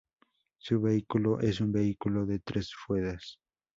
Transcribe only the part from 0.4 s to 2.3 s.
Su vehículo es un vehículo